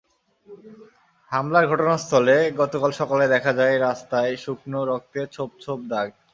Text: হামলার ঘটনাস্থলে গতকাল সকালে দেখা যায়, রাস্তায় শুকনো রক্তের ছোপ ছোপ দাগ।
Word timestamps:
হামলার 1.31 1.65
ঘটনাস্থলে 1.67 2.35
গতকাল 2.61 2.91
সকালে 2.99 3.25
দেখা 3.27 3.51
যায়, 3.53 3.75
রাস্তায় 3.79 4.33
শুকনো 4.43 4.79
রক্তের 4.85 5.27
ছোপ 5.35 5.49
ছোপ 5.63 5.79
দাগ। 5.91 6.07